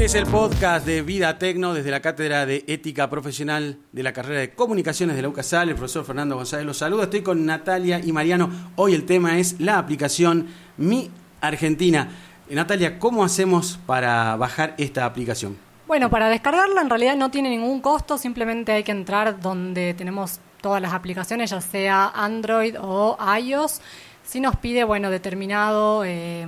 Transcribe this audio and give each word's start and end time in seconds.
Este 0.00 0.18
es 0.18 0.24
el 0.24 0.32
podcast 0.32 0.86
de 0.86 1.02
Vida 1.02 1.36
Tecno 1.36 1.74
desde 1.74 1.90
la 1.90 2.00
Cátedra 2.00 2.46
de 2.46 2.64
Ética 2.66 3.10
Profesional 3.10 3.76
de 3.92 4.02
la 4.02 4.14
carrera 4.14 4.40
de 4.40 4.54
Comunicaciones 4.54 5.14
de 5.14 5.20
la 5.20 5.28
UCASAL. 5.28 5.68
El 5.68 5.74
profesor 5.74 6.06
Fernando 6.06 6.36
González 6.36 6.64
los 6.64 6.78
saluda. 6.78 7.02
Estoy 7.02 7.20
con 7.20 7.44
Natalia 7.44 8.00
y 8.02 8.10
Mariano. 8.10 8.48
Hoy 8.76 8.94
el 8.94 9.04
tema 9.04 9.38
es 9.38 9.60
la 9.60 9.76
aplicación 9.76 10.46
Mi 10.78 11.10
Argentina. 11.42 12.08
Eh, 12.48 12.54
Natalia, 12.54 12.98
¿cómo 12.98 13.22
hacemos 13.22 13.78
para 13.84 14.36
bajar 14.36 14.74
esta 14.78 15.04
aplicación? 15.04 15.58
Bueno, 15.86 16.08
para 16.08 16.30
descargarla 16.30 16.80
en 16.80 16.88
realidad 16.88 17.14
no 17.14 17.30
tiene 17.30 17.50
ningún 17.50 17.82
costo, 17.82 18.16
simplemente 18.16 18.72
hay 18.72 18.84
que 18.84 18.92
entrar 18.92 19.38
donde 19.38 19.92
tenemos 19.92 20.40
todas 20.62 20.80
las 20.80 20.94
aplicaciones, 20.94 21.50
ya 21.50 21.60
sea 21.60 22.10
Android 22.14 22.74
o 22.80 23.18
iOS. 23.38 23.82
Si 24.24 24.40
nos 24.40 24.56
pide, 24.56 24.82
bueno, 24.82 25.10
determinado... 25.10 26.04
Eh, 26.06 26.46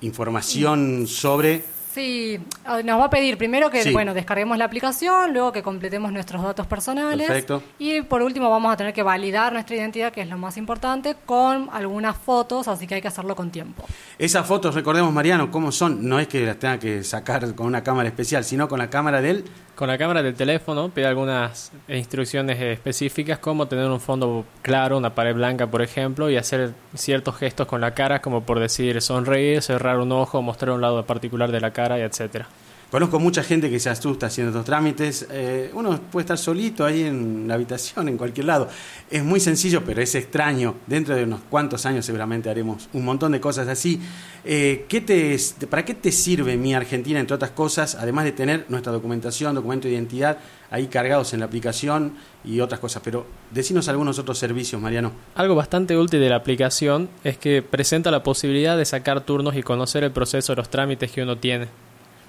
Información 0.00 1.06
sobre 1.06 1.64
Sí, 1.92 2.38
ah, 2.64 2.80
nos 2.84 3.00
va 3.00 3.06
a 3.06 3.10
pedir 3.10 3.36
primero 3.38 3.70
que 3.70 3.82
Sí. 3.82 3.92
bueno 3.92 4.14
descarguemos 4.14 4.56
la 4.56 4.66
aplicación, 4.66 5.32
luego 5.32 5.50
que 5.50 5.62
completemos 5.64 6.12
nuestros 6.12 6.42
datos 6.42 6.64
personales 6.66 7.26
Perfecto. 7.26 7.60
y 7.78 8.02
por 8.02 8.22
último 8.22 8.48
vamos 8.50 8.72
a 8.72 8.76
tener 8.76 8.92
que 8.92 9.02
validar 9.02 9.52
nuestra 9.52 9.74
identidad, 9.74 10.12
que 10.12 10.20
es 10.20 10.28
lo 10.28 10.38
más 10.38 10.56
importante, 10.58 11.16
con 11.26 11.68
algunas 11.72 12.16
fotos, 12.16 12.68
así 12.68 12.86
que 12.86 12.96
hay 12.96 13.00
que 13.02 13.08
hacerlo 13.08 13.34
con 13.34 13.50
tiempo. 13.50 13.84
esas 14.18 14.46
fotos. 14.46 14.74
Recordemos, 14.76 15.12
Mariano, 15.12 15.50
cómo 15.50 15.72
son. 15.72 16.06
No 16.08 16.20
es 16.20 16.28
que 16.28 16.44
las 16.46 16.58
tenga 16.58 16.78
que 16.78 17.02
sacar 17.02 17.54
con 17.56 17.66
una 17.66 17.82
cámara 17.82 18.08
especial, 18.08 18.44
sino 18.44 18.68
con 18.68 18.78
la 18.78 18.90
cámara 18.90 19.20
del 19.20 19.44
Con 19.78 19.86
la 19.86 19.96
cámara 19.96 20.24
del 20.24 20.34
teléfono 20.34 20.88
pide 20.88 21.06
algunas 21.06 21.70
instrucciones 21.86 22.60
específicas 22.60 23.38
como 23.38 23.68
tener 23.68 23.88
un 23.88 24.00
fondo 24.00 24.44
claro, 24.60 24.98
una 24.98 25.14
pared 25.14 25.36
blanca 25.36 25.68
por 25.68 25.82
ejemplo, 25.82 26.28
y 26.28 26.36
hacer 26.36 26.72
ciertos 26.96 27.36
gestos 27.36 27.68
con 27.68 27.80
la 27.80 27.94
cara 27.94 28.20
como 28.20 28.42
por 28.42 28.58
decir 28.58 29.00
sonreír, 29.00 29.62
cerrar 29.62 30.00
un 30.00 30.10
ojo, 30.10 30.42
mostrar 30.42 30.72
un 30.72 30.80
lado 30.80 31.06
particular 31.06 31.52
de 31.52 31.60
la 31.60 31.70
cara 31.70 31.96
etcétera. 32.00 32.48
Conozco 32.90 33.20
mucha 33.20 33.42
gente 33.42 33.68
que 33.68 33.78
se 33.78 33.90
asusta 33.90 34.26
haciendo 34.26 34.50
estos 34.50 34.64
trámites. 34.64 35.26
Eh, 35.30 35.70
uno 35.74 36.00
puede 36.10 36.22
estar 36.22 36.38
solito 36.38 36.86
ahí 36.86 37.02
en 37.02 37.46
la 37.46 37.52
habitación, 37.52 38.08
en 38.08 38.16
cualquier 38.16 38.46
lado. 38.46 38.66
Es 39.10 39.22
muy 39.22 39.40
sencillo, 39.40 39.82
pero 39.84 40.00
es 40.00 40.14
extraño. 40.14 40.74
Dentro 40.86 41.14
de 41.14 41.24
unos 41.24 41.40
cuantos 41.50 41.84
años 41.84 42.06
seguramente 42.06 42.48
haremos 42.48 42.88
un 42.94 43.04
montón 43.04 43.32
de 43.32 43.40
cosas 43.40 43.68
así. 43.68 44.00
Eh, 44.42 44.86
¿qué 44.88 45.02
te, 45.02 45.36
¿Para 45.68 45.84
qué 45.84 45.92
te 45.92 46.10
sirve 46.10 46.56
mi 46.56 46.72
Argentina, 46.72 47.20
entre 47.20 47.34
otras 47.34 47.50
cosas, 47.50 47.94
además 47.94 48.24
de 48.24 48.32
tener 48.32 48.64
nuestra 48.70 48.90
documentación, 48.90 49.54
documento 49.54 49.86
de 49.86 49.92
identidad 49.92 50.38
ahí 50.70 50.86
cargados 50.86 51.34
en 51.34 51.40
la 51.40 51.46
aplicación 51.46 52.14
y 52.42 52.60
otras 52.60 52.80
cosas? 52.80 53.02
Pero 53.04 53.26
decinos 53.50 53.88
algunos 53.88 54.18
otros 54.18 54.38
servicios, 54.38 54.80
Mariano. 54.80 55.12
Algo 55.34 55.54
bastante 55.54 55.94
útil 55.94 56.20
de 56.20 56.30
la 56.30 56.36
aplicación 56.36 57.10
es 57.22 57.36
que 57.36 57.60
presenta 57.60 58.10
la 58.10 58.22
posibilidad 58.22 58.78
de 58.78 58.86
sacar 58.86 59.26
turnos 59.26 59.56
y 59.56 59.62
conocer 59.62 60.04
el 60.04 60.12
proceso 60.12 60.52
de 60.52 60.56
los 60.56 60.70
trámites 60.70 61.12
que 61.12 61.22
uno 61.22 61.36
tiene. 61.36 61.68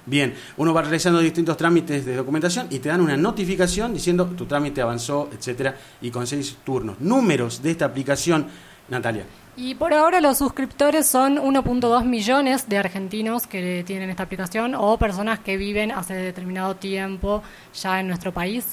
Bien, 0.06 0.34
uno 0.56 0.72
va 0.72 0.82
realizando 0.82 1.20
distintos 1.20 1.56
trámites 1.56 2.04
de 2.04 2.16
documentación 2.16 2.66
y 2.70 2.78
te 2.78 2.88
dan 2.88 3.00
una 3.00 3.16
notificación 3.16 3.92
diciendo 3.92 4.26
tu 4.26 4.46
trámite 4.46 4.80
avanzó, 4.80 5.28
etcétera, 5.32 5.76
y 6.00 6.10
conseguís 6.10 6.56
turnos. 6.64 7.00
Números 7.00 7.62
de 7.62 7.72
esta 7.72 7.84
aplicación, 7.86 8.46
Natalia. 8.88 9.24
Y 9.56 9.74
por 9.74 9.92
ahora 9.92 10.20
los 10.20 10.38
suscriptores 10.38 11.06
son 11.06 11.36
1.2 11.36 12.04
millones 12.04 12.68
de 12.68 12.78
argentinos 12.78 13.46
que 13.46 13.84
tienen 13.86 14.08
esta 14.08 14.22
aplicación 14.22 14.74
o 14.74 14.96
personas 14.96 15.40
que 15.40 15.56
viven 15.56 15.92
hace 15.92 16.14
determinado 16.14 16.76
tiempo 16.76 17.42
ya 17.74 18.00
en 18.00 18.08
nuestro 18.08 18.32
país. 18.32 18.64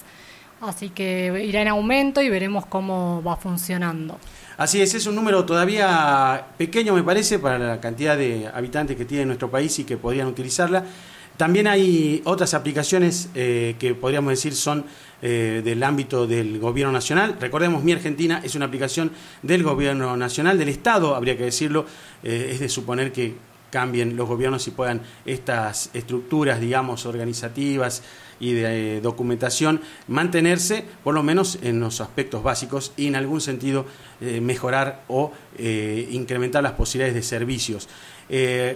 Así 0.61 0.89
que 0.89 1.43
irá 1.45 1.61
en 1.61 1.67
aumento 1.67 2.21
y 2.21 2.29
veremos 2.29 2.65
cómo 2.65 3.21
va 3.21 3.35
funcionando. 3.35 4.17
Así 4.57 4.81
es, 4.81 4.95
es 4.95 5.05
un 5.05 5.15
número 5.15 5.45
todavía 5.45 6.47
pequeño, 6.57 6.95
me 6.95 7.03
parece, 7.03 7.37
para 7.37 7.59
la 7.59 7.79
cantidad 7.79 8.17
de 8.17 8.49
habitantes 8.51 8.97
que 8.97 9.05
tiene 9.05 9.25
nuestro 9.25 9.51
país 9.51 9.77
y 9.79 9.83
que 9.83 9.97
podrían 9.97 10.27
utilizarla. 10.27 10.83
También 11.37 11.67
hay 11.67 12.21
otras 12.25 12.55
aplicaciones 12.55 13.29
eh, 13.35 13.75
que 13.77 13.93
podríamos 13.93 14.31
decir 14.31 14.55
son 14.55 14.85
eh, 15.21 15.61
del 15.63 15.83
ámbito 15.83 16.25
del 16.25 16.59
gobierno 16.59 16.91
nacional. 16.91 17.37
Recordemos, 17.39 17.83
Mi 17.83 17.91
Argentina 17.91 18.41
es 18.43 18.55
una 18.55 18.65
aplicación 18.65 19.11
del 19.43 19.61
gobierno 19.61 20.17
nacional, 20.17 20.57
del 20.57 20.69
Estado, 20.69 21.15
habría 21.15 21.37
que 21.37 21.43
decirlo. 21.43 21.85
Eh, 22.23 22.49
es 22.53 22.59
de 22.59 22.69
suponer 22.69 23.11
que 23.11 23.35
cambien 23.69 24.15
los 24.15 24.27
gobiernos 24.27 24.67
y 24.67 24.71
puedan 24.71 25.01
estas 25.25 25.89
estructuras, 25.93 26.59
digamos, 26.59 27.05
organizativas 27.05 28.03
y 28.39 28.53
de 28.53 28.97
eh, 28.97 29.01
documentación 29.01 29.81
mantenerse, 30.07 30.85
por 31.03 31.13
lo 31.13 31.23
menos 31.23 31.59
en 31.61 31.79
los 31.79 32.01
aspectos 32.01 32.43
básicos 32.43 32.93
y 32.97 33.07
en 33.07 33.15
algún 33.15 33.41
sentido 33.41 33.85
eh, 34.21 34.41
mejorar 34.41 35.03
o 35.07 35.31
eh, 35.57 36.07
incrementar 36.11 36.63
las 36.63 36.73
posibilidades 36.73 37.15
de 37.15 37.23
servicios. 37.23 37.89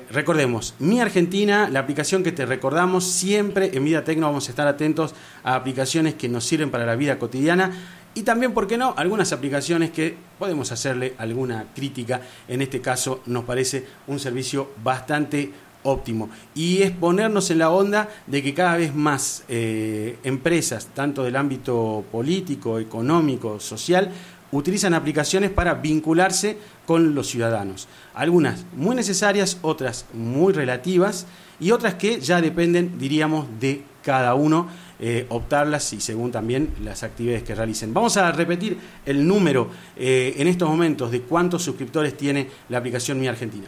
Recordemos, 0.09 0.75
Mi 0.79 1.01
Argentina, 1.01 1.67
la 1.69 1.79
aplicación 1.79 2.23
que 2.23 2.31
te 2.31 2.45
recordamos, 2.45 3.03
siempre 3.03 3.71
en 3.73 3.83
Vida 3.83 4.05
Tecno 4.05 4.27
vamos 4.27 4.47
a 4.47 4.51
estar 4.51 4.65
atentos 4.65 5.13
a 5.43 5.55
aplicaciones 5.55 6.13
que 6.13 6.29
nos 6.29 6.45
sirven 6.45 6.71
para 6.71 6.85
la 6.85 6.95
vida 6.95 7.19
cotidiana 7.19 7.69
y 8.13 8.23
también, 8.23 8.53
¿por 8.53 8.65
qué 8.67 8.77
no?, 8.77 8.93
algunas 8.95 9.33
aplicaciones 9.33 9.91
que 9.91 10.15
podemos 10.41 10.71
hacerle 10.71 11.13
alguna 11.19 11.67
crítica. 11.75 12.19
En 12.47 12.63
este 12.63 12.81
caso, 12.81 13.21
nos 13.27 13.43
parece 13.43 13.85
un 14.07 14.19
servicio 14.19 14.71
bastante 14.83 15.51
óptimo. 15.83 16.31
Y 16.55 16.81
es 16.81 16.89
ponernos 16.89 17.51
en 17.51 17.59
la 17.59 17.69
onda 17.69 18.09
de 18.25 18.41
que 18.41 18.55
cada 18.55 18.75
vez 18.75 18.95
más 18.95 19.43
eh, 19.47 20.17
empresas, 20.23 20.87
tanto 20.95 21.21
del 21.23 21.35
ámbito 21.35 22.03
político, 22.11 22.79
económico, 22.79 23.59
social, 23.59 24.09
utilizan 24.51 24.95
aplicaciones 24.95 25.51
para 25.51 25.75
vincularse 25.75 26.57
con 26.87 27.13
los 27.13 27.27
ciudadanos. 27.27 27.87
Algunas 28.15 28.65
muy 28.75 28.95
necesarias, 28.95 29.59
otras 29.61 30.07
muy 30.11 30.53
relativas 30.53 31.27
y 31.59 31.69
otras 31.69 31.93
que 31.93 32.19
ya 32.19 32.41
dependen, 32.41 32.97
diríamos, 32.97 33.45
de 33.59 33.83
cada 34.03 34.33
uno 34.35 34.67
eh, 34.99 35.25
optarlas 35.29 35.93
y 35.93 35.99
según 35.99 36.31
también 36.31 36.73
las 36.83 37.03
actividades 37.03 37.43
que 37.43 37.55
realicen. 37.55 37.93
Vamos 37.93 38.17
a 38.17 38.31
repetir 38.31 38.77
el 39.05 39.27
número 39.27 39.69
eh, 39.97 40.35
en 40.37 40.47
estos 40.47 40.69
momentos 40.69 41.09
de 41.09 41.21
cuántos 41.21 41.63
suscriptores 41.63 42.15
tiene 42.15 42.47
la 42.69 42.77
aplicación 42.77 43.19
Mi 43.19 43.27
Argentina. 43.27 43.67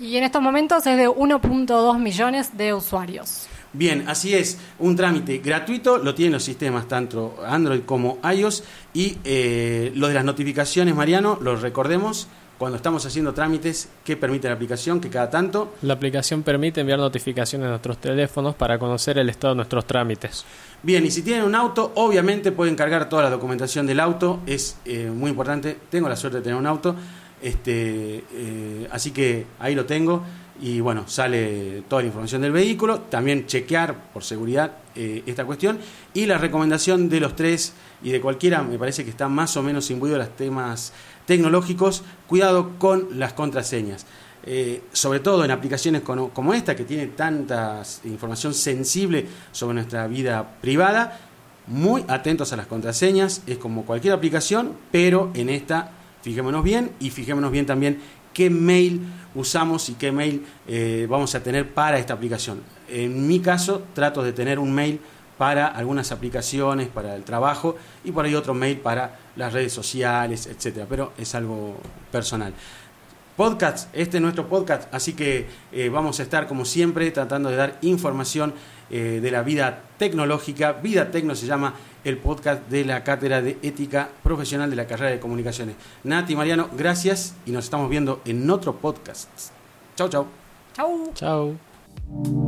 Y 0.00 0.16
en 0.16 0.24
estos 0.24 0.42
momentos 0.42 0.84
es 0.86 0.96
de 0.96 1.08
1.2 1.08 1.98
millones 2.00 2.56
de 2.56 2.74
usuarios. 2.74 3.46
Bien, 3.74 4.04
así 4.06 4.34
es, 4.34 4.58
un 4.80 4.96
trámite 4.96 5.38
gratuito, 5.38 5.96
lo 5.96 6.14
tienen 6.14 6.32
los 6.32 6.42
sistemas 6.42 6.86
tanto 6.88 7.36
Android 7.46 7.82
como 7.86 8.18
iOS 8.22 8.64
y 8.92 9.16
eh, 9.24 9.92
lo 9.94 10.08
de 10.08 10.14
las 10.14 10.24
notificaciones, 10.24 10.94
Mariano, 10.94 11.38
lo 11.40 11.56
recordemos, 11.56 12.28
cuando 12.58 12.76
estamos 12.76 13.04
haciendo 13.04 13.34
trámites, 13.34 13.88
¿qué 14.04 14.16
permite 14.16 14.48
la 14.48 14.54
aplicación? 14.54 15.00
Que 15.00 15.08
cada 15.08 15.30
tanto 15.30 15.74
La 15.82 15.94
aplicación 15.94 16.42
permite 16.42 16.80
enviar 16.80 16.98
notificaciones 16.98 17.66
a 17.66 17.70
nuestros 17.70 17.98
teléfonos 17.98 18.54
para 18.54 18.78
conocer 18.78 19.18
el 19.18 19.28
estado 19.28 19.54
de 19.54 19.56
nuestros 19.56 19.84
trámites. 19.84 20.44
Bien, 20.82 21.04
y 21.04 21.10
si 21.10 21.22
tienen 21.22 21.44
un 21.44 21.54
auto, 21.54 21.92
obviamente 21.94 22.52
pueden 22.52 22.76
cargar 22.76 23.08
toda 23.08 23.22
la 23.22 23.30
documentación 23.30 23.86
del 23.86 24.00
auto, 24.00 24.40
es 24.46 24.76
eh, 24.84 25.10
muy 25.14 25.30
importante. 25.30 25.78
Tengo 25.90 26.08
la 26.08 26.16
suerte 26.16 26.38
de 26.38 26.44
tener 26.44 26.58
un 26.58 26.66
auto, 26.66 26.94
este, 27.42 28.24
eh, 28.32 28.88
así 28.90 29.10
que 29.10 29.46
ahí 29.58 29.74
lo 29.74 29.84
tengo. 29.84 30.22
Y 30.60 30.80
bueno, 30.80 31.08
sale 31.08 31.82
toda 31.88 32.02
la 32.02 32.06
información 32.06 32.42
del 32.42 32.52
vehículo. 32.52 33.00
También 33.00 33.46
chequear 33.46 34.12
por 34.12 34.22
seguridad 34.22 34.76
eh, 34.94 35.22
esta 35.26 35.44
cuestión. 35.44 35.78
Y 36.14 36.26
la 36.26 36.38
recomendación 36.38 37.08
de 37.08 37.20
los 37.20 37.34
tres 37.34 37.72
y 38.02 38.10
de 38.10 38.20
cualquiera, 38.20 38.62
me 38.62 38.78
parece 38.78 39.04
que 39.04 39.10
está 39.10 39.28
más 39.28 39.56
o 39.56 39.62
menos 39.62 39.90
imbuido 39.90 40.16
en 40.16 40.20
los 40.20 40.36
temas 40.36 40.92
tecnológicos. 41.26 42.04
Cuidado 42.28 42.78
con 42.78 43.18
las 43.18 43.32
contraseñas. 43.32 44.06
Eh, 44.44 44.82
sobre 44.92 45.20
todo 45.20 45.44
en 45.44 45.52
aplicaciones 45.52 46.02
como, 46.02 46.30
como 46.30 46.52
esta, 46.52 46.74
que 46.74 46.84
tiene 46.84 47.08
tanta 47.08 47.82
información 48.04 48.54
sensible 48.54 49.26
sobre 49.52 49.74
nuestra 49.74 50.06
vida 50.08 50.56
privada, 50.60 51.20
muy 51.68 52.04
atentos 52.08 52.52
a 52.52 52.56
las 52.56 52.66
contraseñas, 52.66 53.42
es 53.46 53.58
como 53.58 53.84
cualquier 53.84 54.14
aplicación, 54.14 54.76
pero 54.90 55.30
en 55.34 55.48
esta 55.48 55.92
fijémonos 56.22 56.64
bien 56.64 56.92
y 57.00 57.10
fijémonos 57.10 57.50
bien 57.50 57.66
también 57.66 57.98
qué 58.32 58.50
mail 58.50 59.02
usamos 59.34 59.88
y 59.88 59.94
qué 59.94 60.12
mail 60.12 60.44
eh, 60.66 61.06
vamos 61.08 61.34
a 61.34 61.42
tener 61.42 61.72
para 61.72 61.98
esta 61.98 62.14
aplicación. 62.14 62.62
En 62.88 63.26
mi 63.26 63.40
caso, 63.40 63.84
trato 63.94 64.22
de 64.22 64.32
tener 64.32 64.58
un 64.58 64.72
mail 64.72 65.00
para 65.38 65.66
algunas 65.66 66.12
aplicaciones, 66.12 66.88
para 66.88 67.16
el 67.16 67.24
trabajo 67.24 67.76
y 68.04 68.12
por 68.12 68.24
ahí 68.24 68.34
otro 68.34 68.54
mail 68.54 68.78
para 68.78 69.18
las 69.36 69.52
redes 69.52 69.72
sociales, 69.72 70.46
etcétera, 70.46 70.86
pero 70.88 71.12
es 71.18 71.34
algo 71.34 71.76
personal. 72.10 72.52
Podcast, 73.36 73.88
este 73.94 74.18
es 74.18 74.22
nuestro 74.22 74.46
podcast, 74.46 74.92
así 74.92 75.14
que 75.14 75.46
eh, 75.72 75.88
vamos 75.88 76.20
a 76.20 76.22
estar 76.22 76.46
como 76.46 76.66
siempre 76.66 77.10
tratando 77.10 77.48
de 77.48 77.56
dar 77.56 77.78
información 77.80 78.52
eh, 78.90 79.20
de 79.22 79.30
la 79.30 79.42
vida 79.42 79.84
tecnológica. 79.96 80.72
Vida 80.74 81.10
Tecno 81.10 81.34
se 81.34 81.46
llama 81.46 81.72
el 82.04 82.18
podcast 82.18 82.68
de 82.68 82.84
la 82.84 83.02
Cátedra 83.02 83.40
de 83.40 83.58
Ética 83.62 84.10
Profesional 84.22 84.68
de 84.68 84.76
la 84.76 84.86
carrera 84.86 85.12
de 85.12 85.18
Comunicaciones. 85.18 85.76
Nati, 86.04 86.36
Mariano, 86.36 86.68
gracias 86.76 87.34
y 87.46 87.52
nos 87.52 87.64
estamos 87.64 87.88
viendo 87.88 88.20
en 88.26 88.50
otro 88.50 88.76
podcast. 88.76 89.30
Chau, 89.96 90.10
chau. 90.10 90.26
Chau. 90.74 91.10
Chao. 91.14 92.41